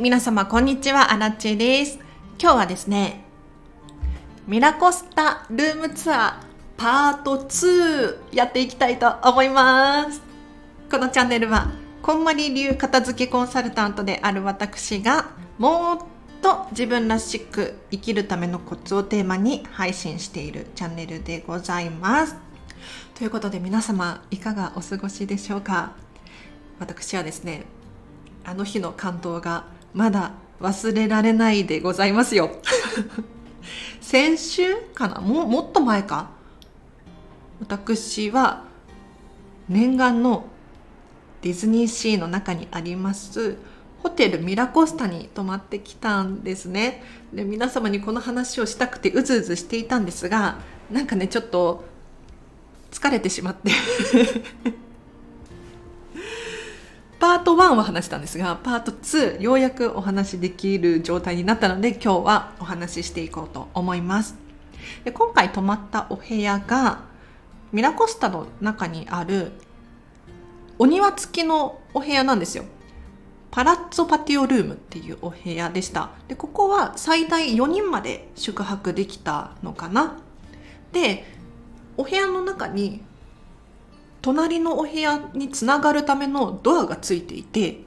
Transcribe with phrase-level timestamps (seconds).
[0.00, 1.98] 皆様こんにちは、アラチェです。
[2.40, 3.24] 今日はですね、
[4.46, 6.34] ミラコスタルームツアー
[6.76, 10.22] パート2やっていきたいと思います。
[10.88, 15.98] このチャンネルは、こんまり流片付けコンサルタントである私が、もっ
[16.42, 22.36] と自分らしく生きるためのコツをテーマに配信しているチャンネルでございます。
[23.16, 25.94] ということで皆様いかがお過ごしでしょうか？
[26.78, 27.64] 私はですね
[28.44, 29.64] あの日の感動が
[29.94, 32.50] まだ忘れられないでございますよ。
[34.00, 35.20] 先週かな？
[35.20, 36.30] ももっと前か？
[37.60, 38.64] 私は
[39.68, 40.46] 念願の
[41.42, 43.56] ディズニーシーの中にあります
[44.02, 47.02] ホテルミラコスタに泊まってきたんですね。
[47.32, 50.58] で皆様にこの話をしたくてうずうずしていたんですが
[50.90, 51.84] なんかねちょっと
[52.90, 53.70] 疲れてしまって
[57.20, 64.36] パート1は話したんですがパート2ようやくお話しできる状態になったので今日はお話ししていこうと思います。
[65.04, 67.00] で今回泊まったお部屋が
[67.72, 69.52] ミラコスタの中にある
[70.78, 72.64] お庭付きのお部屋なんですよ。
[73.50, 76.10] パラッツォパティオルームっていうお部屋でした。
[76.28, 80.18] でここは最大4人まで宿泊できたのかな。
[80.92, 81.24] で
[81.96, 83.02] お部屋の中に
[84.22, 87.80] 隣のお部屋につながるためのドアがついていて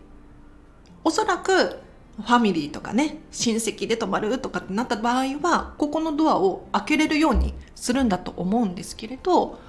[1.04, 1.80] おそらく
[2.18, 9.59] ファミリーとかね親戚で泊まるとかってなった場合はここのドアを開けれるようにするんだと思うんですけれど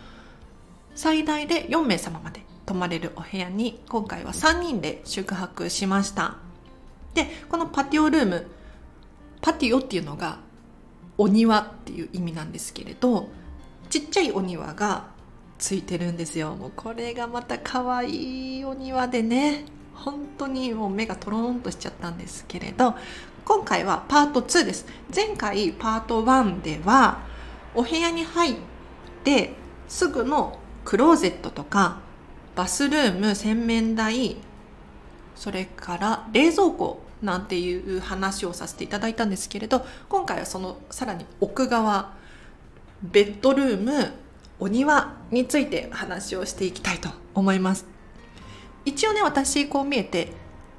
[0.94, 6.36] 最大で4名様まで泊まれるお部屋に今回は3人で宿泊しました。
[7.14, 8.46] でこのパティオルーム
[9.40, 10.38] パティオっていうのが
[11.18, 13.28] お庭っていう意味なんですけれど
[13.90, 15.11] ちっちゃいお庭が
[15.62, 16.56] ついてるんですよ。
[16.56, 19.64] もうこれがまた可愛いお庭でね。
[19.94, 22.96] 本当にもう目がトローンとしちゃったんですけれど
[23.44, 24.86] 今回はパート2です。
[25.14, 27.20] 前回パート1では
[27.76, 28.56] お部屋に入っ
[29.22, 29.52] て
[29.86, 32.00] すぐのクローゼットとか
[32.56, 34.38] バスルーム洗面台
[35.36, 42.14] それから冷蔵庫なんていう話をさせていただいたんですけれど今回はそのさらに奥側
[43.04, 44.21] ベッドルーム
[44.58, 47.86] お庭について話をしていきたいと思います。
[48.84, 50.32] 一応ね私こう見えて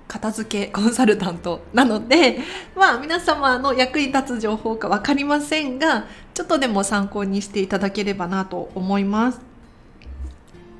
[0.07, 2.39] 片付けコンサルタントなので
[2.75, 9.41] まあ皆様の役に立つ情報か分かりませんがちょっとでも参考にしていただければなと思います。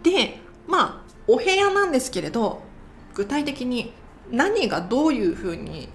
[0.04, 2.62] でまあお部屋なんですけれど
[3.14, 3.94] 具体的に
[4.30, 5.90] 何がどういうふうに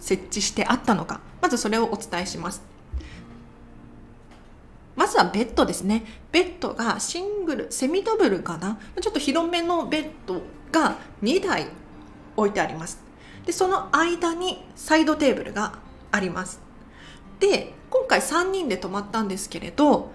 [0.00, 2.73] 設置してあったのかまずそれをお伝えします。
[4.96, 6.04] まずはベッドですね。
[6.30, 8.78] ベッドがシングルセミダブルかな？
[9.00, 10.40] ちょっと広めのベッド
[10.70, 11.68] が2台
[12.36, 13.02] 置いてあります。
[13.44, 15.78] でその間にサイドテーブルが
[16.10, 16.60] あります。
[17.40, 20.12] で今回3人で泊まったんですけれど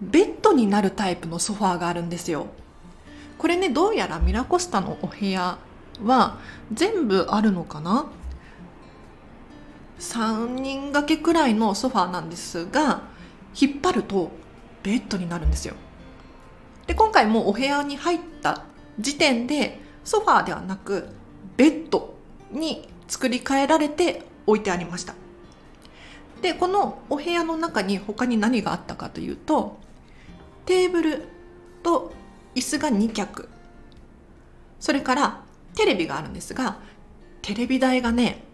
[0.00, 2.48] ベッドになるタイプのソファーがあるんですよ。
[3.38, 5.58] これねどうやらミラコスタのお部屋
[6.02, 6.38] は
[6.72, 8.06] 全部あるのかな？
[9.98, 13.02] 3人掛けくらいのソファーなんですが
[13.58, 14.30] 引っ張ると
[14.82, 15.74] ベッドになるんですよ。
[16.86, 18.64] で今回もお部屋に入った
[18.98, 21.08] 時点でソファーではなく
[21.56, 22.14] ベッド
[22.50, 25.14] に作り変えられて置いてありました。
[26.42, 29.78] でこのお部屋の中に他に何があったかというと
[30.66, 31.28] テーブル
[31.82, 32.12] と
[32.54, 33.48] 椅子が2脚。
[34.78, 35.40] それから
[35.74, 36.76] テレビがあるんですが
[37.40, 38.44] テレビ台がね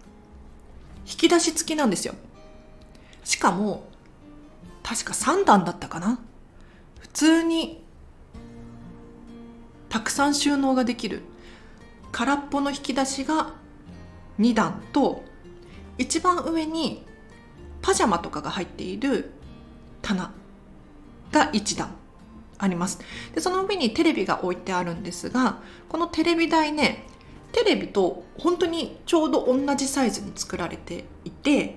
[1.11, 2.15] 引き出し付きなんですよ。
[3.25, 3.89] しかも
[4.83, 6.21] 確か3段だったかな？
[7.01, 7.83] 普通に
[9.89, 11.23] たくさん収納ができる。
[12.13, 13.55] 空っぽの引き出しが
[14.39, 15.25] 2段と
[15.99, 17.05] 一番上に
[17.83, 19.33] パジャマとかが入っている
[20.03, 20.33] 棚
[21.31, 21.95] が1段
[22.59, 23.01] あります。
[23.35, 25.59] でその上にテレビが置いてあるんですが
[25.89, 27.07] このテレビ台ね
[27.53, 31.77] テレビと本当にちょうど同じサイズに作られていて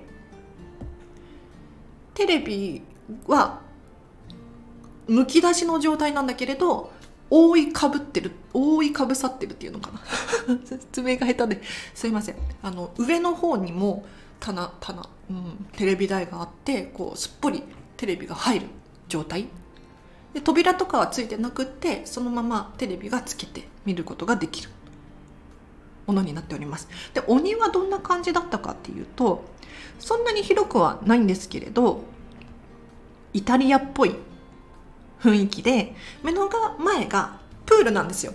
[2.14, 2.82] テレビ
[3.26, 3.60] は
[5.08, 6.92] むき出しの状態なんだけれど
[7.30, 10.00] 覆いかぶってる覆いかぶさってるっていうのかな。
[10.64, 11.62] 説明が下手で。
[11.94, 12.36] すいません。
[12.62, 14.04] あの上の方にも
[14.40, 17.62] 棚棚、うん、テレビ台があってこうすっぽり
[17.96, 18.66] テレビが入る
[19.08, 19.48] 状態。
[20.32, 24.70] で扉とかはついてなくってそのままテレビがつけて見ることができる。
[26.06, 26.88] ものになっております。
[27.12, 29.44] でお庭どんな感じだったかっていうと
[29.98, 32.02] そんなに広くはないんですけれど
[33.32, 34.14] イタリアっぽい
[35.20, 36.48] 雰囲気で目の
[36.78, 38.34] 前がプールなんですよ。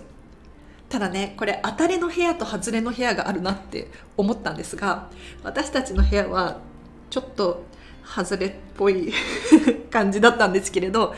[0.88, 5.08] ただねこれ当たりの部屋と外れの部屋があるなって思ったんですが
[5.44, 6.58] 私たちの部屋は
[7.10, 7.64] ちょっと
[8.04, 9.12] 外れっぽい
[9.88, 11.14] 感じだったんですけれど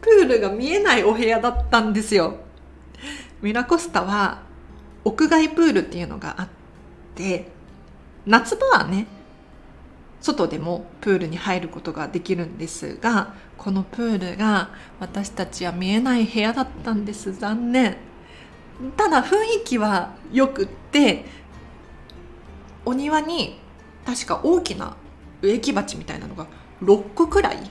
[0.00, 2.36] プールが見えないお部屋だったんですよ。
[3.42, 4.42] ミラコスタは
[5.04, 6.48] 屋外プールっていうのがあっ
[7.14, 7.48] て
[8.26, 9.06] 夏場はね
[10.20, 17.32] 外でもプールに入ることができるんですがこのプールが私たちは見えない部屋だったんです。
[17.34, 17.96] 残念。
[18.96, 21.26] ただ雰囲気はよくって
[22.86, 23.60] お庭に
[24.06, 24.96] 確か大きな
[25.42, 26.46] 植木鉢みたいなのが
[26.82, 27.70] 6個くらい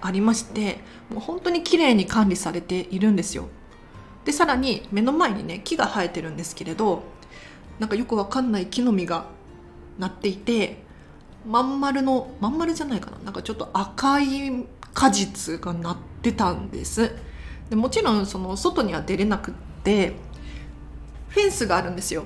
[0.00, 3.48] ありましてもう本当に綺麗に管理されているんですよ。
[4.24, 7.02] でさらに目の前にね木が生えてるんですけれど
[7.78, 9.26] なんかよくわかんない木の実が
[9.98, 10.82] なっていて
[11.46, 14.64] まん丸のまん丸じゃないかななんかちょっと赤い
[14.94, 17.10] 果実がなってたんです。
[17.70, 20.12] でもちろんその外には出れなくって
[21.28, 22.24] フェンスがあるんですよ。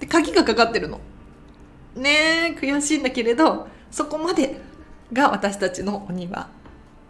[0.00, 1.00] で鍵がかかってるの。
[1.96, 4.60] ねえ悔しいんだけれどそこまで
[5.12, 6.48] が私たちのお庭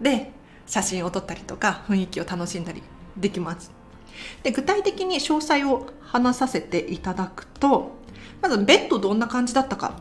[0.00, 0.32] で
[0.67, 2.82] 写真を撮ったりとか雰囲気を楽しんだり
[3.17, 3.78] できます。
[4.43, 7.93] で具体的に詳細を話させていただくと
[8.41, 9.94] まずベッドどんな感じだったか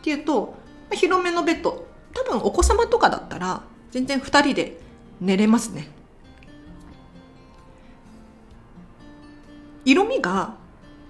[0.00, 0.54] っていうと
[0.92, 1.86] 広めのベッド。
[2.14, 4.78] 多分お子様とかだったら全然2人で
[5.20, 5.88] 寝れますね。
[9.84, 10.54] 色味が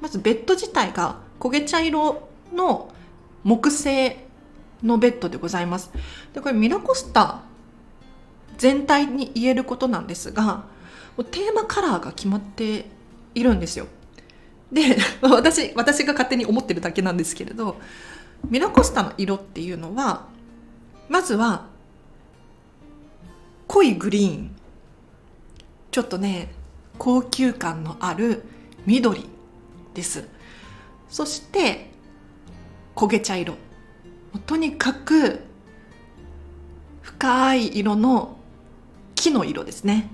[0.00, 2.92] まずベッド自体が焦げ茶色の
[3.42, 4.26] 木製
[4.82, 5.90] のベッドでございます。
[6.32, 7.42] でこれミラコスタ
[8.56, 10.64] 全体に言えることなんですが
[11.22, 12.86] テーマカラーが決まって
[13.34, 13.86] いるんですよ。
[14.72, 17.76] で 私私が勝手に思ってるだけなんですけれど
[18.48, 20.26] ミラコスタの色っていうのは
[21.08, 21.66] まずは
[23.68, 24.56] 濃いグリーン
[25.90, 26.52] ちょっとね
[26.98, 28.42] 高級感のある
[28.86, 29.28] 緑
[29.94, 30.28] です。
[31.08, 31.90] そして
[32.96, 33.54] 焦げ茶色。
[34.46, 35.40] とにかく
[37.02, 38.36] 深い色の
[39.14, 40.10] 木の色ですね。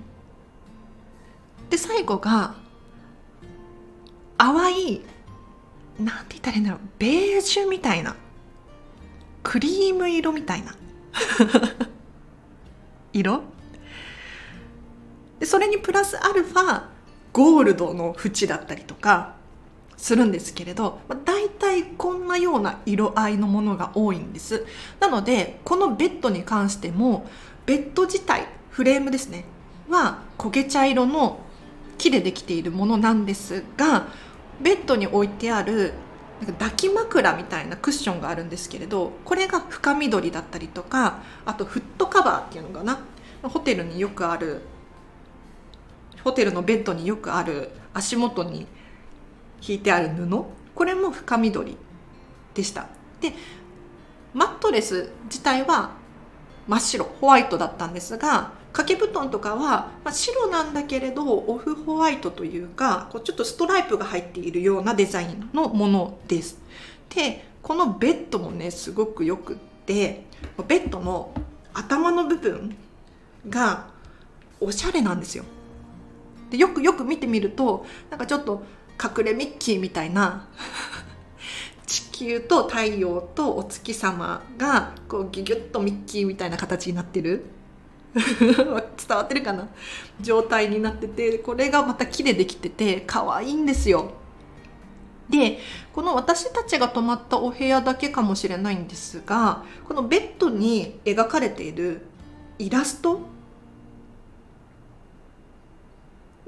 [1.71, 2.53] で最後が
[4.37, 5.01] 淡い
[5.97, 8.15] なんて言ったらいいんだろうベージュみたいな
[9.41, 10.75] クリーム色みたいな
[13.13, 13.41] 色？
[15.39, 16.83] でそれにプラスアルファ
[17.31, 19.35] ゴールドの縁だったりとか
[19.95, 24.65] するんですけれど、まあ、大体こんなような色合いのものが多いんです。
[24.99, 27.29] なのでこのベッドに関しても
[27.65, 29.45] ベッド自体フレームですね
[29.89, 31.39] は焦げ茶色の
[32.01, 34.07] 木でできているものなんですが
[34.59, 35.93] ベッドに置いてある
[36.39, 42.99] なんか抱き枕みたいなクッションがあるんですけれどこれが深緑だったりとかあとフットカバーっていうのかな？
[43.43, 44.61] ホテルによくある
[46.23, 48.65] ホテルのベッドによくある足元に
[49.61, 50.45] 引いてある布？
[50.73, 51.77] これも深緑
[52.55, 52.87] でした。
[53.19, 53.33] で
[54.33, 55.91] マットレス自体は
[56.67, 66.57] 真っ白ホワイトだったんですが掛け布団とかは、まあ、白なんだけれどオフホワイトというかこうちょっとストライプが入っているようなデザインのものです。
[67.09, 70.23] でこのベッドもねすごくよくって
[70.67, 71.33] ベッドの
[71.73, 72.75] 頭の部分
[73.47, 73.87] が
[74.59, 75.43] おしゃれなんですよ。
[76.49, 78.63] でよくよく見てみるとなんかちょっと
[79.01, 80.47] 隠れミッキーみたいな
[81.87, 87.45] 地球と太陽とお月様がこうギュギュッとミッキーみたいな形になってる
[88.13, 89.69] 伝わってるかな？
[90.19, 94.11] 状態になっててこれがまた木でできてて可愛いんですよ。
[95.29, 95.59] で
[95.93, 102.01] この私たちが泊まったお部屋だけかもしれないんですがこのベッドに描かれている
[102.59, 103.21] イラスト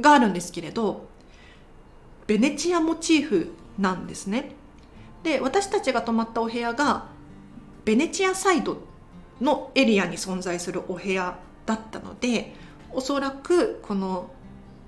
[0.01, 1.08] があるんですけれど
[2.27, 4.51] ベネチアモチーフなんですね。
[5.24, 7.05] で私たちが泊まったお部屋が
[7.86, 8.82] ベネチアサイド
[9.39, 12.53] のエリアに存在するお部屋だったので
[12.91, 14.32] おそらくこの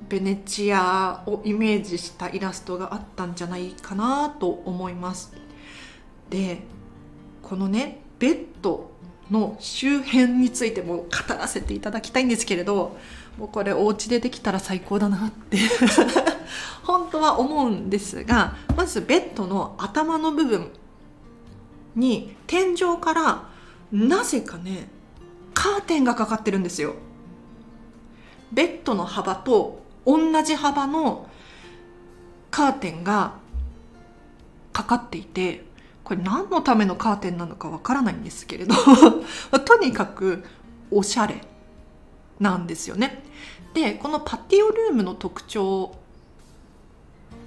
[0.08, 5.34] ベネチアをイメージしたイラストがあったんじゃないかなと思います。
[6.30, 6.60] で
[7.42, 8.92] このねベッド
[9.32, 12.98] の周辺についても語らせていただきたいんですけれど
[13.38, 15.58] もうこれお家でできたら最高だなって
[16.84, 20.72] 本当は思うんですがまずベッドの頭の部分
[21.96, 23.50] に天井から
[23.92, 24.90] なぜかね
[25.56, 26.94] カーテンがかかってるんですよ。
[28.52, 31.28] ベッドの幅と同じ幅の
[32.52, 33.34] カーテンが
[34.72, 35.64] かかっていて
[36.04, 38.76] これ何のためのカーテンなのかわからないんですけれど
[39.66, 40.44] とにかく
[40.92, 41.42] おしゃれ
[42.40, 43.24] なんですよね。
[43.74, 45.96] でこのパティオルームの特徴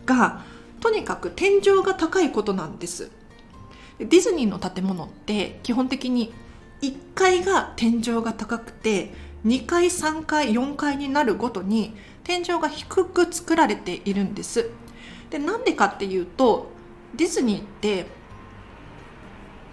[0.04, 0.42] が
[0.80, 3.10] とにかく天井が高いことなんです。
[3.98, 6.32] ディズニーの建物って基本的に
[6.82, 9.12] 1階が天井が高くて
[9.44, 11.94] 2階3階4階になるごとに
[12.24, 14.70] 天井が低く作られているんです。
[15.30, 16.70] でなんでかっていうと
[17.14, 18.06] ディズニーって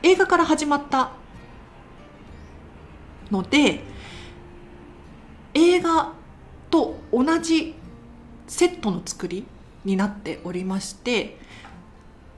[0.04, 1.12] 映画から始まった
[3.32, 3.82] ので
[5.54, 6.14] 映画
[6.70, 7.76] と同じ
[8.48, 9.46] セットの作り
[9.84, 11.38] になっておりまして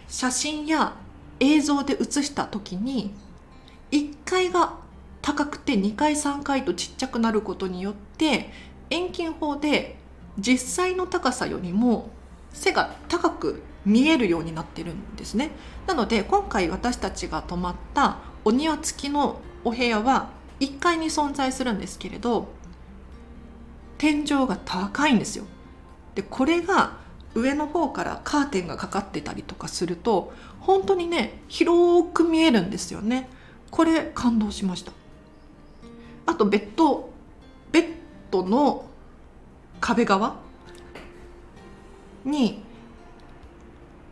[0.07, 0.95] 写真や
[1.39, 3.13] 映像で写した時に
[3.91, 4.77] 1階が
[5.22, 8.50] 高くて2階3階とちっちゃくなることによって
[8.89, 9.98] 遠近法で
[10.38, 12.10] 実際の高さよりも
[12.51, 15.51] 背が高く見えるようになってるんですね。
[15.86, 20.29] なので今回私たちが泊まったお庭付きのお部屋は
[20.60, 22.48] 1階に存在するんですけれど
[23.98, 25.46] 天井が高いんですよ。
[26.15, 26.98] でこれが
[27.34, 33.29] 上の方からカーテンがかかってたりとかすると本当にね広く見えるんですよね。
[33.77, 34.91] これ感動しました。
[36.25, 37.12] あとベッド
[37.72, 37.86] ベッ
[38.31, 38.86] ドの
[39.79, 40.38] 壁側
[42.25, 42.63] に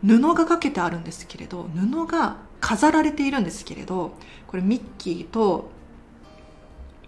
[0.06, 4.12] 布がかけてあるんですけれど布が飾られているんですけれど
[4.46, 5.68] これミッキーと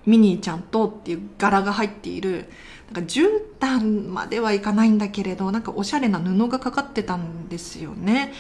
[0.05, 2.47] ミニーちゃんとっていう柄が入っている
[2.93, 3.29] なんか絨
[3.61, 8.33] 毯まではいかないんだけれどなんかおしゃれな布がかかってたんですよね。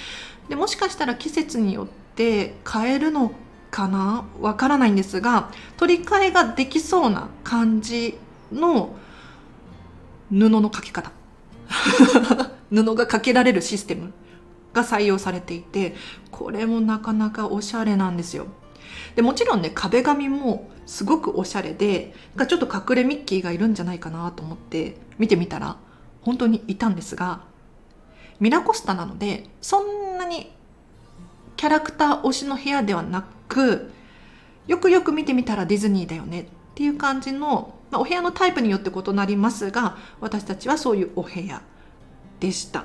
[0.49, 3.31] でもしかしたら季節によって変えるの
[3.71, 4.25] かな？
[4.41, 8.19] わからないんですが取り替えができそうな感じ
[8.53, 8.97] の
[10.31, 11.13] 布のかけ方。
[12.71, 14.13] 布がかけられるシステム
[14.73, 15.95] が採用されていて
[16.31, 18.47] これもなかなかおしゃれなんですよ。
[19.17, 22.15] でもちろんね壁紙もすごくおしゃれで
[22.49, 25.77] ちょっと隠れミッキーがいるんじゃないかなと思って見てみたら
[26.23, 27.41] 本当にいたんですが
[28.41, 30.51] ミラコスタなのでそんなに
[31.59, 33.91] キャラクター推しの部屋ではなく
[34.69, 36.47] よくよく見てみたらディズニーだよねっ
[36.77, 41.61] ていう感じの、まあ、お部屋のタイプによって異なりますが私たちはそういうお部屋
[42.39, 42.85] でした。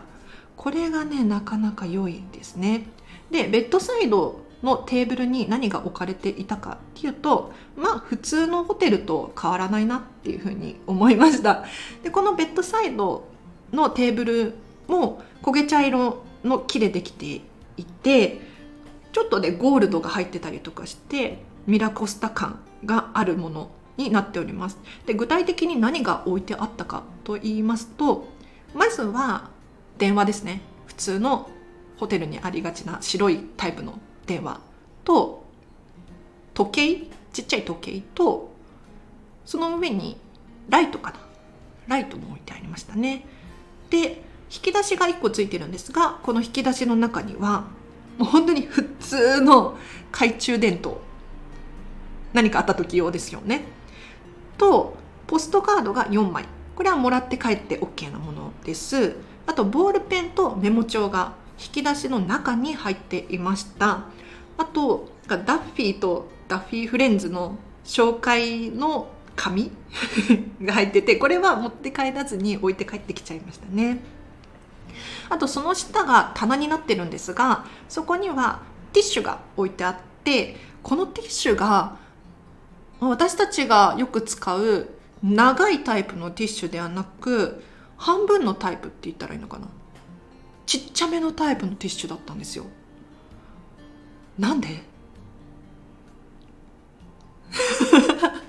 [0.58, 2.88] これがねなかなか良いですね。
[3.30, 11.64] でベッドサイドのテーブルに何が置かれていたかっていうとまあ普通のホテルと変わらないなっていうふうに思いました。
[12.02, 13.28] でこのベッドサイド
[13.72, 14.56] のテーブル
[14.88, 17.42] も焦げ茶色の木でできて
[17.78, 18.53] いて
[19.14, 24.78] ちょっとねゴールドが入ってたりとかしてミラコスタ感があるものになっております。
[25.06, 28.28] で具体的に何が置いてあったかと言いますと
[28.74, 29.50] まずは
[29.98, 30.62] 電話ですね。
[30.88, 31.50] 普通の
[31.98, 34.60] ホテルにありがちな白いタイプの電話
[35.06, 35.46] と
[36.54, 38.52] 時計ちっちゃい時計と
[39.46, 40.18] その上に
[40.70, 41.18] ライトかな。
[41.88, 43.26] ライトも置いてありましたね。
[43.90, 47.66] で引き出しが1個ついてるんですがこの引き出しの中には
[48.18, 49.78] もう本当に普通の
[50.12, 51.02] 懐中電灯
[52.34, 53.64] 何かあった時用ですよね。
[54.58, 56.46] とポストカードが4枚。
[56.76, 59.16] これはもらって帰って OK なものです。
[59.46, 64.06] あとボールペンとメモ帳が引き出しの中に入っていました。
[64.58, 69.72] あとダッフィーとダッフィーフレンズの紹介の紙
[70.62, 74.00] が入っててこれは持って帰らずに置いて帰ってきちゃいましたね。
[75.30, 78.62] あとその下が棚になってるんですがそこには
[78.94, 81.98] ティッシュが置いてあってこのティッシュが
[83.00, 84.90] 私たちがよく使う
[85.24, 87.64] 長いタイプのティッシュではなく
[87.98, 89.68] 半分のタイプって言ったらいいのかな。
[90.66, 92.66] ちっちゃめのタイプのティッシュだったんですよ。
[94.38, 94.68] なんで？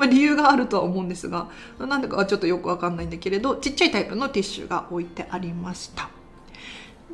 [0.00, 6.08] まあ理由があるとは思うんですがなんでかはちょっとよくわかんないんだけれどちっちゃいタイプのティッシュが置いてありました。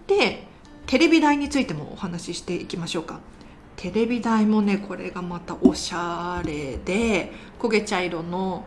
[0.06, 0.46] で
[0.86, 3.18] テレビ台についてもお話ししていきましょうか。
[3.74, 8.64] テレビ台もねこれがまたおしゃれで焦げ茶色の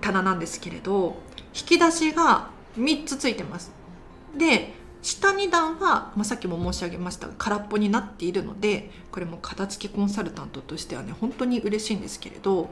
[0.00, 1.16] 棚なんですけれど
[1.54, 3.72] 引き出しが3つついてます。
[4.36, 12.68] で下2段は、まあ、さっきも申し上げましたが空っぽになっているのでこれも片付けコンサルタントとしてはね本当に嬉しいんですけれど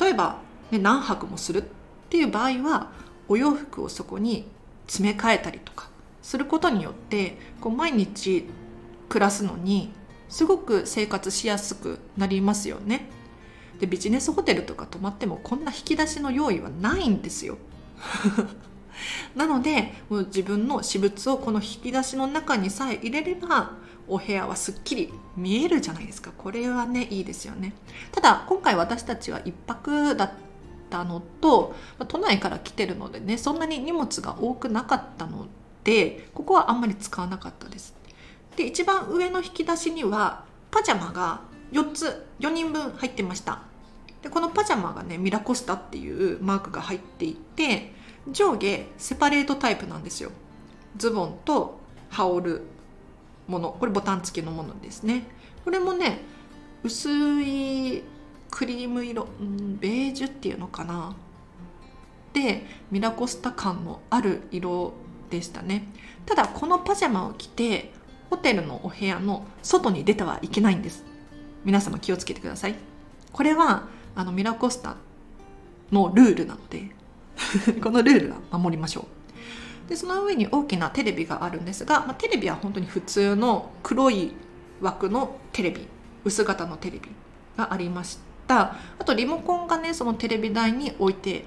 [0.00, 0.38] 例えば、
[0.70, 1.66] ね、何泊もするっ
[2.08, 2.90] ていう場合は
[3.28, 4.46] お洋服をそこに
[4.86, 5.88] 詰め替えたりとか
[6.22, 8.46] することによってこう毎日
[9.08, 9.92] 暮らすのに
[10.28, 13.08] すごく生活しやすくなりますよね。
[13.80, 17.56] でビジネスホテルとか泊まってもこんな引き出しの用意はないんですよ。
[19.34, 23.72] なのでもう自分の私物をこの引き出しの中にさえ入れれば
[24.08, 26.32] お部屋はすっきり見えるじゃないですか。
[26.36, 27.74] これはねいいですよね。
[28.12, 30.32] ただ今回私たちは1泊だっ
[30.90, 31.74] たのと
[32.08, 35.46] 都内から来てるのでねそんなに荷物が多くなかったの
[35.84, 37.94] でここはあんまり使わなかったです。
[38.56, 41.42] で一番上の引き出しにはパジャマが
[41.72, 43.62] 4つ4人分入ってました。
[44.22, 47.94] でこのパジャマがねミラコスタっていうマークが入っていて
[48.28, 50.30] 上下セパレートタイプなんですよ。
[50.96, 52.62] ズボンと羽織る
[53.46, 53.76] もの。
[53.78, 55.24] これボタン付きのものですね。
[55.64, 56.20] これもね
[56.82, 57.08] 薄
[57.42, 58.02] い
[58.50, 61.14] クリーム色、うん、ベージュっていうのかな。
[62.32, 64.92] でミラコスタ感のある色
[65.30, 65.88] でしたね。
[66.26, 67.92] ただこのパジャマを着て
[68.28, 71.04] ホテルのお部屋の外に出てはいけないんです。
[71.64, 72.74] 皆様気をつけてください。
[73.32, 74.96] これはあのミラコスタ
[75.92, 76.90] のルールなので
[77.82, 79.02] このルールは守りましょ
[79.86, 79.88] う。
[79.88, 84.32] でその上に大きなテレビがあるんですが、まあ、テレビは本当に普通の黒い
[84.80, 85.86] 枠のテレビ
[86.24, 87.10] 薄型のテレビ
[87.56, 88.76] がありました。
[88.98, 91.44] あとリモコンがねそのテレビ台に置いて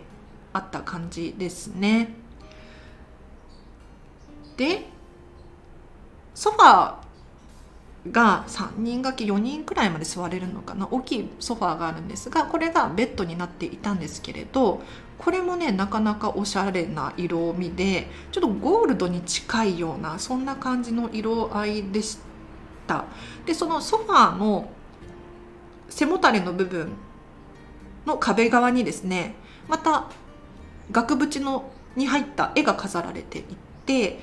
[0.52, 2.16] あった感じですね。
[4.58, 4.86] で
[6.36, 10.88] ソファーが3人掛け4人くらいまで座れるのかな。
[10.92, 14.82] 大きいソファーがあるんですがこれがベッドになっていたんですけれど
[15.24, 22.18] これもねなかなかおしゃれな色味でちょっとゴールドに近いようなそんな感じの色合いでし
[22.86, 23.06] た。
[23.46, 24.70] でそのソファーの
[25.90, 26.92] 背もたれの部分
[28.06, 29.36] の壁側にですね
[29.70, 30.10] また
[30.92, 33.44] 額縁のに入った絵が飾られてい
[33.86, 34.20] て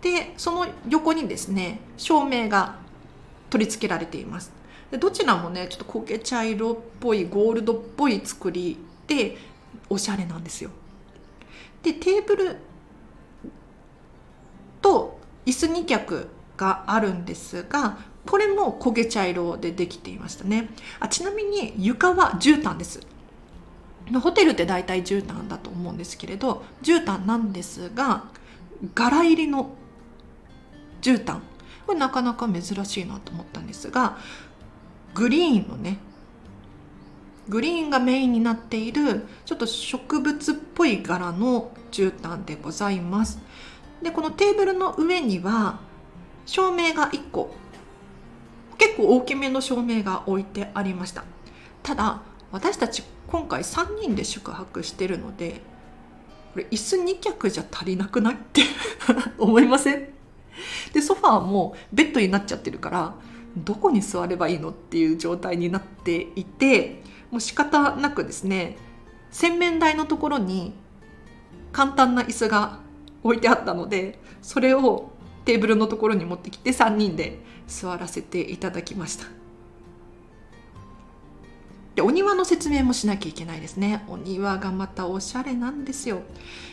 [0.00, 2.76] でその横にですね照明が
[3.50, 4.52] 取り付けられています。
[4.90, 8.76] でどちらもねちょっと焦げ茶色っぽいゴールドっぽい作り
[9.06, 9.36] で
[9.90, 10.70] おしゃれなんですよ。
[11.82, 12.56] でテーブル
[14.80, 20.70] と椅子2脚があるんですがこれも焦げ茶色でできていましたね。
[21.00, 23.00] あちなみに床は絨毯です。
[24.22, 28.24] ホテルって大体絨毯だと思うんですけれど絨毯なんですが
[28.94, 29.70] 柄入りの
[31.02, 31.40] 絨毯。
[31.86, 34.18] これなかなか珍しいなと思ったんですが
[35.14, 35.98] グリーンのね
[37.50, 43.40] グリーンがメインになっているちょっと植物っぽい柄の絨毯でございます。
[44.02, 45.80] でこのテーブルの上には
[46.46, 47.54] 照明が1個
[48.78, 51.24] 結構大きめの照明が置いてありました。
[51.82, 55.60] ただ私たち今回3人で宿泊してるので
[56.52, 58.62] これ椅子2脚じゃ足りなくないって
[59.38, 60.08] 思いません？
[60.92, 63.14] でソファーもベッドになっちゃってるから
[63.56, 68.76] どこに座ればいいのっていう状態になっていてもう仕方なくですね
[69.30, 70.72] 洗面台のところに
[71.72, 72.80] 簡単な椅子が
[73.22, 75.10] 置いてあったのでそれを
[75.44, 79.26] テーブルのところに持ってきて3人で座らせていただきました。
[81.94, 84.04] でお庭の説明もしなきゃいけないですね。
[84.08, 86.20] お庭がまたおしゃれなんですよ。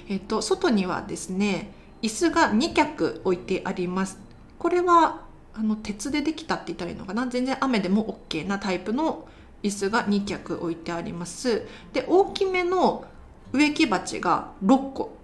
[0.10, 4.20] えっと外にはですね椅子が2脚置いてあります。
[4.58, 5.22] これは
[5.54, 7.28] あの鉄でできたって言ったらいいのかな。
[7.28, 9.28] 全然雨でも OK なタイプの
[9.64, 11.64] 椅子が2脚置いてあります。
[11.94, 13.06] で大きめの
[13.52, 15.18] 植木鉢が6個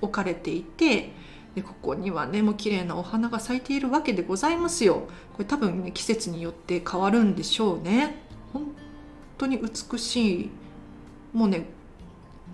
[0.00, 1.12] 置かれていて
[1.54, 5.06] でここにはねもう綺麗なお花が咲いているわけでございますよ。
[5.34, 8.22] これ多分、ね、季節によって変わるんでしょうね。
[8.52, 8.66] 本
[9.38, 10.50] 当に美しい。
[11.32, 11.66] もうね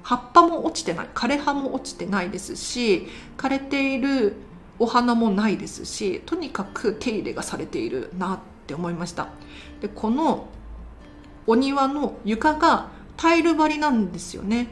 [0.03, 1.09] 葉っぱも落ちてない。
[1.15, 3.07] 枯れ葉も落ちてないですし
[3.37, 4.35] 枯れている
[4.79, 9.28] お花もないですしとにかく手入れがされているなってって思いました。
[9.81, 10.48] でこの
[11.46, 14.68] お庭の床がタイル張りなんですよね。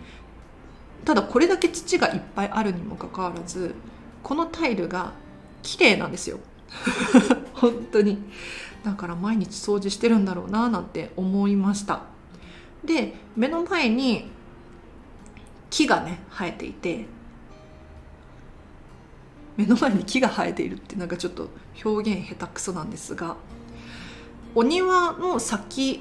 [1.06, 3.74] ただこれだけ土がいっぱいあるにもかかわらず
[4.22, 5.14] このタイルが
[5.62, 6.38] 綺麗なんですよ。
[7.54, 8.18] 本当に。
[8.84, 12.02] だから毎日掃除してるんだろうななんて思いました。
[12.84, 14.30] で目の前に
[15.70, 17.06] 木がね生えていて
[19.56, 21.48] 目の前に木が生えているってなんかちょっと
[21.84, 23.36] 表現下手くそなんですが
[24.56, 26.00] お庭の先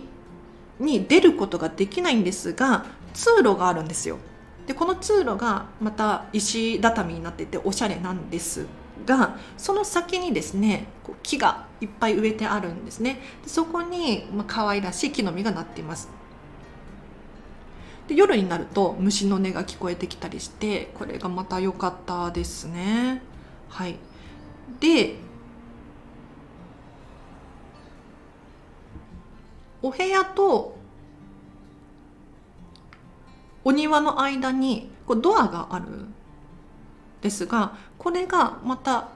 [0.79, 4.17] に出ることができないんですが通路があるんですよ。
[4.65, 8.65] でこの通路がまた石畳になってておしゃれなんです
[9.05, 10.87] がその先にですね
[11.21, 13.19] 木がいっぱい植えてあるんですね。
[13.43, 16.09] でそこに、まあ、可愛らしい木の実がなっています。
[18.07, 23.21] で夜になると虫の音が聞こえてきたりしてこれがまた良かったですね。
[23.67, 23.97] はい。
[24.79, 25.15] で
[29.85, 30.75] お部屋と
[33.63, 35.85] お庭の間にこうドアがある
[37.21, 39.09] ですがこれがまた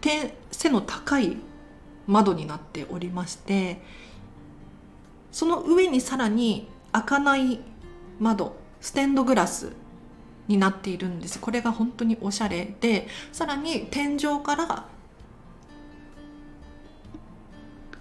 [0.00, 1.36] 点背の高い
[2.06, 3.82] 窓になっておりまして
[5.30, 7.60] その上にさらに開かない
[8.18, 9.72] 窓ステンドグラス
[10.46, 11.38] になっているんです。
[11.38, 14.86] これが本当におしゃれでさらに天井から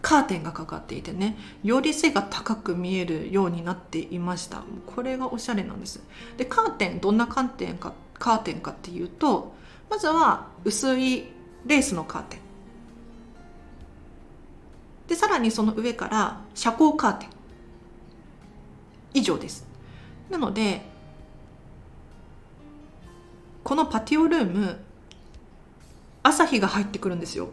[0.08, 4.64] カーテンがかかっていてねより背が高く見えるようになっていました。
[4.86, 6.02] これがおしゃれなんです。
[6.38, 9.54] でカーテンどんなカーテンかカーテンかっていうと
[9.90, 11.26] まずは薄い
[11.66, 12.40] レースのカーテン。
[15.10, 17.30] でさらにその上から遮光カーテン。
[19.14, 19.68] 以上です。
[20.30, 20.84] なので
[23.66, 24.80] このパティオルーム
[26.24, 27.50] 朝日が入ってくるんですよ。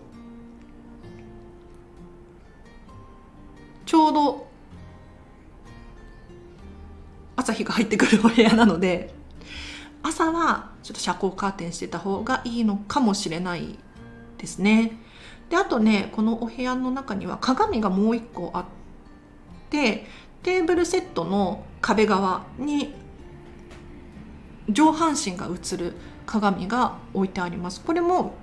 [3.94, 4.48] ちょうど
[7.36, 9.14] 朝日が入ってくるお部屋なので
[10.02, 13.78] 朝はちょっと遮光カーテンしてた方がいいのかもしれない
[14.36, 14.98] ですね。
[15.48, 18.64] であとねこのお部屋の中には鏡がもう一個あっ
[19.70, 20.06] て
[20.42, 22.96] テーブルセットの壁側に
[24.68, 25.92] 上半身が映る
[26.26, 28.34] 鏡が置いてありますこれも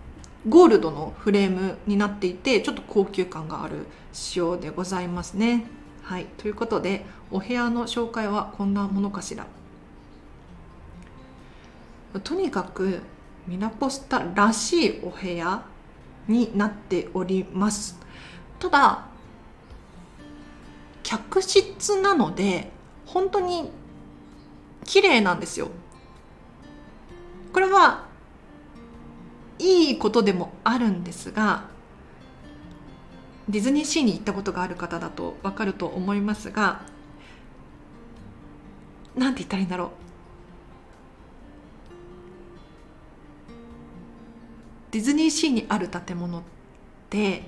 [0.47, 5.65] ゴールドのフレームになっていてちょっと高級感がある仕様でございますね。
[6.03, 6.25] はい。
[6.37, 9.45] ということでお部屋の紹介はこんなものかしら。
[12.23, 12.99] とにかく
[13.47, 15.63] ミラポスタらしいお部屋
[16.27, 17.97] になっております。
[18.59, 19.05] ただ
[21.03, 22.71] 客室なので
[23.05, 23.71] 本当に
[24.85, 25.69] 綺麗なんですよ。
[27.53, 28.05] これは
[29.59, 31.70] いいことでもあるんですが
[33.51, 36.83] ディズニーシーに行ったことがある方だと分かると思いますが
[39.13, 39.89] 何て言ったらいいんだろう。
[44.91, 46.41] ディズニーシーにある建物っ
[47.09, 47.43] て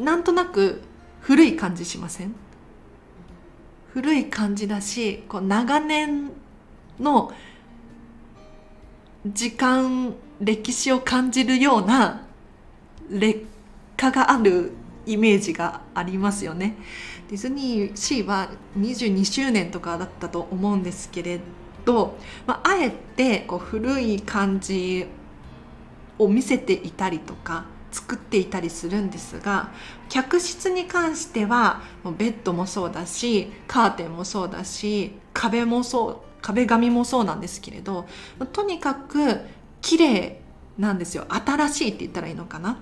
[0.00, 0.82] なんとなく
[1.20, 2.34] 古い感じしません？
[3.92, 6.32] 古い感じだしこう長年
[6.98, 7.32] の
[9.26, 12.26] 時間歴史を感じるような
[13.10, 13.46] 劣
[13.96, 14.72] がある
[15.06, 16.76] イメージがありますよね。
[17.28, 21.40] ディズニーシーは22周年とかだったと思うんですけれ
[21.84, 25.06] ど、まあ、あえてこう古い感じ
[26.18, 29.70] を見せていたりとか作っていたりするんですが
[30.08, 31.82] 客室に関しては
[32.18, 38.06] ベッドもそうだしカーテンもそうだし壁もそう壁紙もそうなんですけれど
[38.52, 39.40] とにかく
[39.80, 40.40] 綺麗
[40.78, 42.78] なんですよ新しいって言ったらいいのかな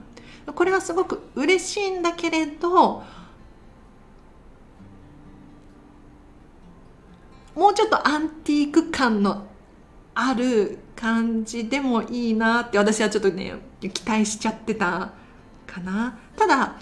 [0.53, 3.03] これはすごく嬉しいんだけれど
[7.55, 9.47] もうちょっとアンティーク感の
[10.15, 15.13] ある感じでもいいなって私はちょっとね期待しちゃってた
[15.67, 16.19] かな。
[16.37, 16.77] ただ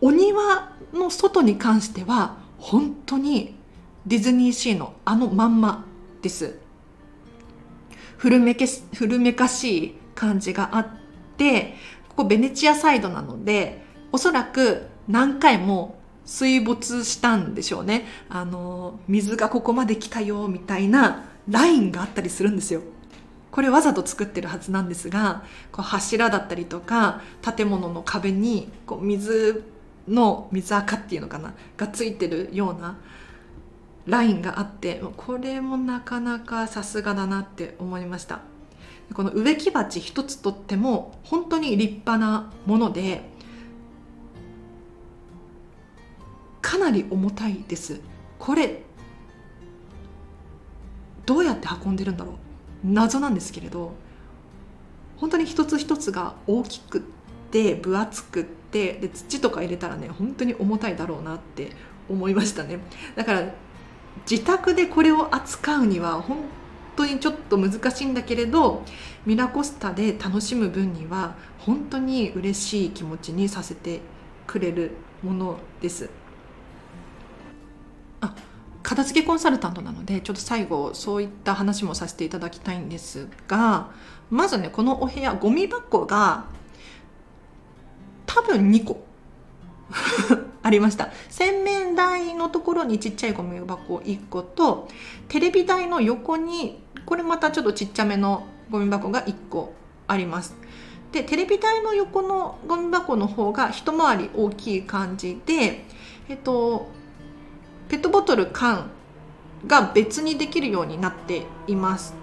[0.00, 3.56] お庭の外に関しては本当に
[4.06, 5.84] ディズニーシーのあのまんま
[6.22, 6.58] です。
[8.16, 10.86] 古めけ古めかしい感じがあっ
[11.36, 11.74] て
[12.20, 18.04] ここベネチアサイドなのでおそらく何回も水没したんでしょうね。
[18.28, 22.82] あの水がここまで来たよみたいなラインがあったりするんですよ。
[23.50, 29.64] これわざと作ってるはずなんですがこう柱だったりとか建物の壁にこう水
[30.06, 32.98] の水垢っていうのかながついてるような
[34.04, 38.40] ラインがあってこれもなかなかさすがだなって思いました。
[39.14, 43.28] この植木鉢一つとっても本当に立派なもので
[46.62, 48.00] かなり重たいです。
[48.38, 48.82] これ
[51.26, 52.34] どうやって運んでるんだろう。
[52.84, 53.92] 謎なんですけれど
[55.16, 57.02] 本当に一つ一つが大きくっ
[57.50, 61.72] て分厚くってで土とか入れたらね本当に重たいだろうなって
[62.08, 62.78] 思いましたね。
[63.16, 63.54] だから
[64.30, 66.38] 自宅でこれを扱うには本
[66.96, 68.82] 当にちょっと難しいんだけれど
[69.26, 74.00] ミラコスタで楽しむ分には本当に嬉しい気持ちにさせて
[74.46, 76.10] くれるものです。
[78.20, 78.34] あ
[78.82, 83.90] 片付けコンサルタントなのでちょっと最後そういった話もさせていただきたいんですが
[84.30, 86.46] まずねこのお部屋ゴミ箱が
[88.26, 89.04] 多分2個。
[90.62, 91.10] ありました。
[91.28, 94.88] 洗面台のところにちっちゃいゴミ箱1個と
[95.28, 99.72] テレビ台の横にこれまたちょっとちっちゃめのゴミ箱が1個
[100.06, 100.54] あります。
[101.12, 105.84] でテレビ台の横のゴミ箱の方が一回り大きい感じで
[106.28, 106.88] えっと
[107.88, 108.90] ペットボトル缶
[109.66, 112.14] が別にできるようになっています。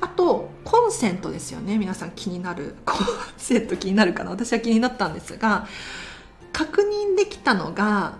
[0.00, 1.76] あとコンセントですよね。
[1.76, 2.76] 皆さん気になる。
[2.84, 4.30] コンセント気になるかな？
[4.30, 5.66] 私は気になったんですが
[6.54, 8.18] 確認できたのが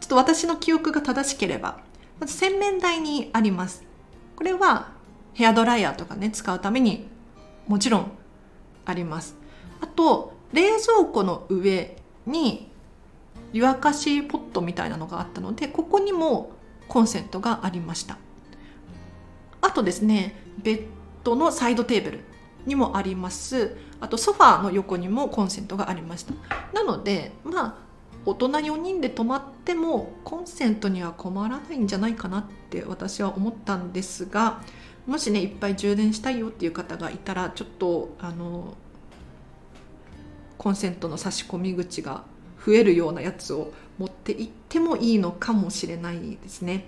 [0.00, 1.80] ちょっと私の記憶が正しければ
[2.20, 3.82] まず洗面台にあります。
[4.36, 4.92] これは
[5.32, 7.08] ヘアドライヤーとかね使うために
[7.66, 8.12] もちろん
[8.84, 9.34] あります。
[9.80, 12.70] あと冷蔵庫の上に
[13.52, 16.52] 湯沸かしポットみたいなのがあったのでここにも
[16.86, 18.18] コンセントがありました。
[19.62, 20.86] あとですねベッ
[21.24, 22.20] ドのサイドテーブル
[22.66, 23.76] にもあります。
[24.00, 26.34] あとソファーの横にもコンセントがありました
[26.72, 27.74] なのでまあ
[28.24, 34.60] 大人4人で泊まってもコンセントには困らないんじゃないかなって私は思ったんですが
[35.06, 38.76] もしねいっぱい充電したいよっていう方がいたらちょっとあの
[40.58, 42.24] コンセントの差し込み口が
[42.64, 46.86] 増えるようなやつを持って行ってもいいのかもしれないですね。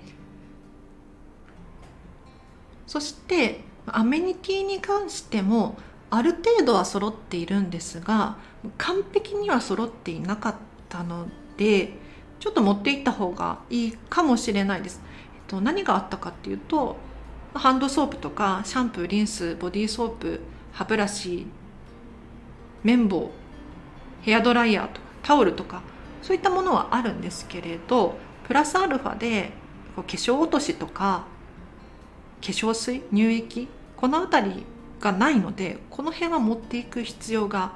[2.87, 5.79] そしてアメニティに関しても
[6.15, 8.37] ある程度は揃っているんですが
[8.77, 10.55] 完璧には揃っていなかっ
[10.91, 11.95] たので
[12.39, 15.01] ちょっと持っていった方がいいかもしれないです。
[15.35, 16.97] えっと、何があったかっていうと
[17.55, 20.41] ハンドソープとかシャンプーリンスボディーソープ
[20.73, 21.47] 歯ブラシ
[22.85, 23.31] 綿棒
[24.21, 25.83] ヘアドライヤーとかタオルとか
[26.21, 29.53] そういったものはあるんですけれどプラスアルファで
[29.97, 31.25] 化粧落としとか
[32.43, 34.67] 化粧水乳液この辺り
[35.03, 37.73] がないのでこの辺は持っていく必要が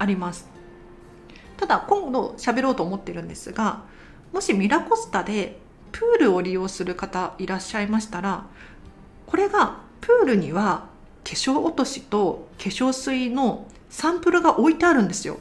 [0.00, 0.48] あります。
[1.56, 3.84] ただ今度喋ろうと思ってるんですが
[4.32, 5.58] もしミラコスタで
[5.92, 8.44] プールを利用する方いらっしゃいましたら
[9.26, 10.88] これがプールには
[11.24, 15.38] 化粧落としと化粧水のサンプルが置いてあるんですよ。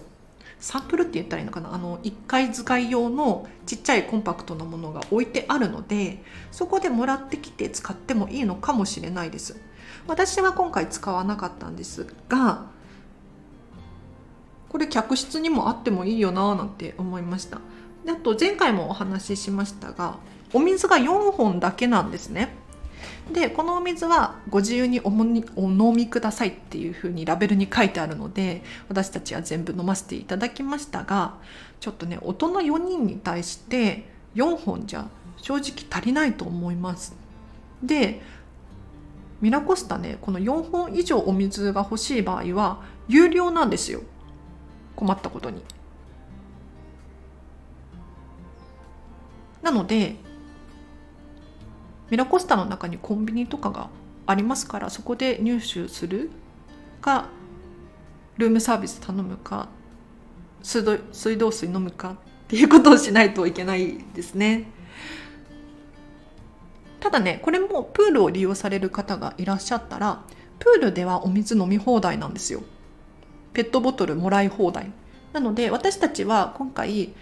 [0.59, 1.73] サンプルって言ったらいいのかな？
[1.73, 9.59] あの1回使い用のちっちゃいコンパクトなものが置いてあるのでそこでもらってきて使ってもいいのかもしれないです。
[10.07, 12.65] 私は今回使わなかったんですが
[14.69, 17.59] これ客室にもあってもいいよななんて思いました。
[18.05, 20.17] であと前回もお話ししましたが
[20.53, 22.49] お水が4本だけなんですね。
[23.31, 31.35] でこのお水はご自由にお飲みくださいっていうふうにラベルに書いてあるので私たちは全部飲ませていただきましたが
[31.79, 34.05] ちょっとね大人4人に対して
[34.35, 37.15] 4本じゃ正直足りないと思います。
[37.81, 38.21] で
[39.41, 40.17] ミラコスタね。
[40.21, 44.01] この4本以上お水が欲しい場合は有料なんですよ。
[44.95, 45.61] 困ったことに。
[49.61, 50.15] なので
[52.09, 53.89] ミラコスタの中にコンビニとかが
[54.27, 56.29] ありますからそこで入手する
[57.01, 57.29] か
[58.37, 59.69] ルームサービス頼むか
[60.61, 62.15] 水道水道水飲むかっ
[62.47, 64.65] ていうことをしないといけないですね。
[67.05, 70.23] ただねこれもプールを利用される方がいらっしゃったら
[70.57, 72.63] プールではお水飲み放題なんですよ。
[73.53, 74.91] ペットボトルもらい放題。
[75.31, 77.13] なので私たちは今回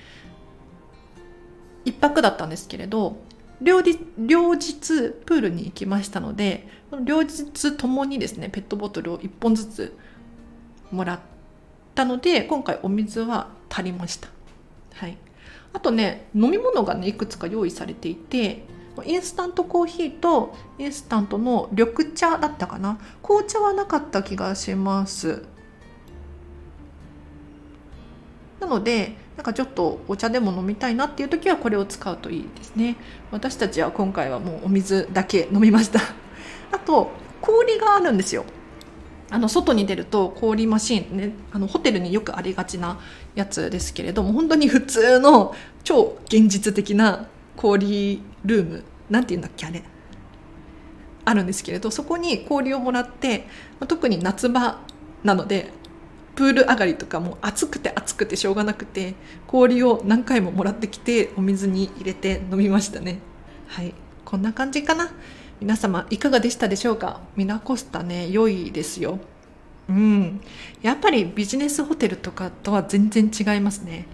[1.83, 3.17] 1泊だったんですけれど
[3.61, 6.65] 両日両日プールに行きましたので
[7.03, 9.97] 両日ともにですねペットボトルを1本ずつ
[10.91, 11.19] もらっ
[11.93, 14.29] たので今回お水は足りました。
[14.93, 15.17] はい、
[15.73, 18.63] あとね飲み物がねいくつか用意されていて
[19.05, 22.99] インスタントコーヒーとインスタントの緑茶だったかな。
[23.23, 25.43] 紅茶はなかった気がします。
[28.59, 32.97] なのでなんかちょっとお茶でも飲みたいなっていう時はこれを使うといいですね。
[33.31, 35.99] 私たちは今回はもうお水だけ飲みました。
[36.71, 38.45] あと氷があるんですよ。
[39.29, 42.99] あの外に出ると氷マシンねあのホテルによくありがちな
[43.33, 49.83] やつですけれども本当に普通の超現実的な氷ルームなんて言うんだっけあれ。
[51.25, 53.47] あるんですけれどそこに氷をもらって
[53.87, 54.81] 特に夏場
[55.23, 55.69] なので
[56.35, 59.13] プール上がりとかも暑くて暑くてしょうがなくて
[59.47, 63.19] 氷を何回ももらってきてお水に入れて飲みましたね。
[63.67, 63.93] はい。
[64.25, 65.11] こんな感じかな。
[65.61, 67.21] 皆様いかがでしたでしょうか？
[67.35, 69.19] ミナコスタね良いですよ。
[69.87, 70.41] うん。
[70.81, 74.07] やっぱりビジネスホテルとかとは全然違いますね。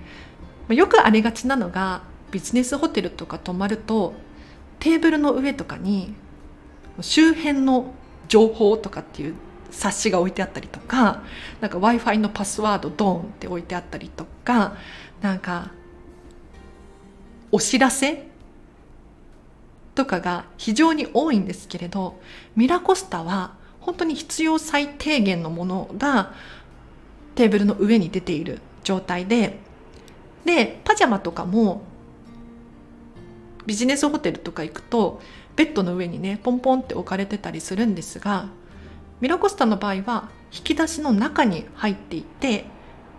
[0.67, 4.13] よくありがちなのがビジネスホテルとか泊まると
[4.79, 6.13] テーブルの上とかに
[7.01, 7.93] 周辺の
[8.27, 9.35] 情報とかっていう
[9.71, 11.23] 冊子が置いてあったりとか
[11.61, 14.75] なんか w i f i のパスワードドーンって置いてあったりとか
[15.21, 15.71] なんか
[17.51, 18.27] お知らせ
[19.95, 22.19] とかが非常に多いんですけれど
[22.55, 26.33] ミラコスタは本当に必要最低限のものが
[27.35, 29.59] テーブルの上に出ている状態で
[30.45, 31.81] でパジャマとかも
[33.69, 35.21] ビジネスホテルとか行くと
[35.55, 38.47] ベッドの上にねポンポンって置かれてたりするんですが
[39.21, 42.65] ミラコスタの場合は引き出しの中に入っていて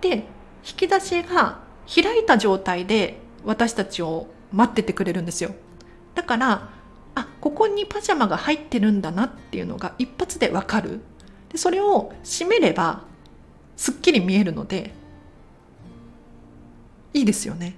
[0.00, 5.54] で引き出しが開いた状態で私たちを待っててくれるんですよ。
[6.16, 6.70] だから
[7.14, 10.98] あここにパジャマが入ってるんだなっていうのが一発でわかる。
[11.50, 13.04] でそれを閉めれば
[13.76, 14.92] すっきり見えるので
[17.14, 17.76] いいですよね。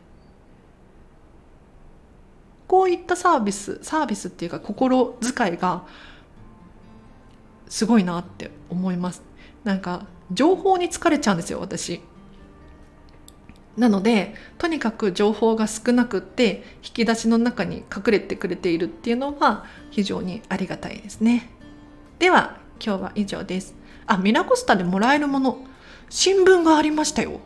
[2.73, 5.85] こういったサービスサービスっていうか心遣いが
[7.69, 9.23] すごいなって思います。
[9.63, 12.01] なんか情報に疲れちゃうんですよ私。
[13.77, 21.51] なのでとにかく情報が少なくって引き出しの中に隠れてくれているっていうのは非常にありがたいですね。
[22.19, 23.75] では今日は以上です。
[24.07, 25.59] あミラコスタでもらえるもの
[26.09, 27.41] 新聞がありましたよ。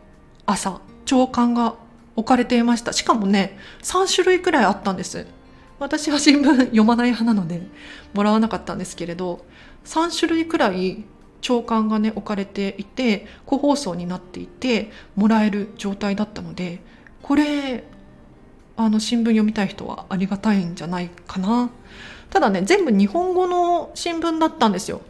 [0.47, 1.85] 朝朝刊が。
[2.17, 2.93] 置かれていました。
[2.93, 5.27] しかもね3種類くらいあったんです。
[5.79, 7.61] 私は新聞読まない派なので
[8.15, 9.45] もらわなかったんですけれど
[9.85, 11.05] 3種類くらい
[11.43, 16.81] 朝刊がね置かれていて個包装になっていてもらえる状態だったので
[17.23, 17.85] これ
[18.79, 21.71] あの新聞読みたい人はありがたいんじゃないかな。
[22.31, 25.03] ただね全部日本語の新聞だったんですよ。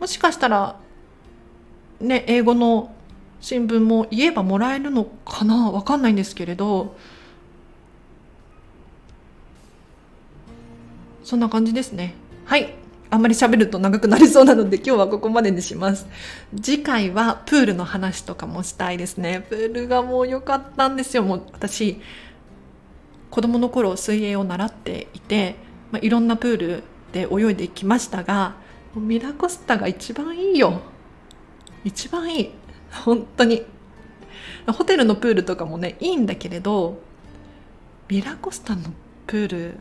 [0.00, 0.76] もしかしたら
[2.00, 2.92] ね英語の
[3.40, 6.94] 新聞も言えばもらえるのかなわかんないんですけれど
[11.24, 12.14] そんな感じですね。
[12.44, 12.74] はい。
[13.12, 16.06] あんまり喋ると長くなりそうなので今日はここまでにします。
[16.60, 19.46] 次回はプールの話とかもしたいですね。
[19.48, 21.22] プールがもう良かったんですよ。
[21.22, 22.00] もう私
[23.30, 25.56] 子供の頃水泳を習っていて、
[25.92, 28.54] まあ、いろんなプールで泳いできましたが
[28.96, 30.80] ミラコスタが一番いいよ。
[31.84, 32.50] 一番いい。
[32.90, 33.64] 本当に。
[34.66, 37.00] ホテルのプールとかもねいいんだけれど
[38.08, 38.82] ミラコスタの
[39.26, 39.78] プール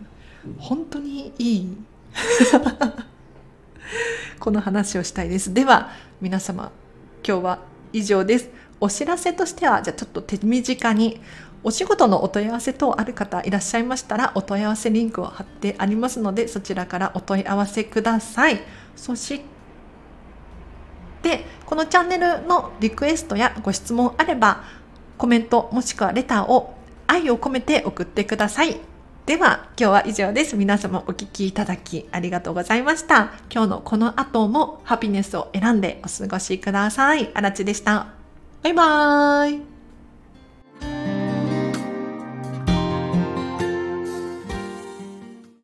[0.57, 1.77] 本当にいい。
[4.39, 5.53] この話をしたいです。
[5.53, 5.91] では
[6.21, 6.71] 皆様
[7.27, 7.59] 今日は
[7.91, 8.49] 以上です。
[8.79, 11.19] お知らせとしてはじゃあちょっと手短に
[11.63, 18.61] お仕事のお問い合わせ等ある方いらっしゃいましたらお問い合わせリンクを貼ってありますのでそちらからお問い合わせください。
[18.95, 19.58] そして
[21.21, 24.63] でこのチャンネルのリクエストやご質問あれば
[25.17, 26.73] コメントもしくはレターを
[27.07, 28.79] 愛を込めて送ってください
[29.29, 30.55] では今日は以上です。
[30.55, 33.31] 皆様お聴きいただきありがとうございました。
[33.53, 37.29] 今日のこの後もハピネスを選んでお過ごしください。
[37.35, 38.07] あらちでした。
[38.63, 39.61] バイバー
[41.15, 41.18] イ。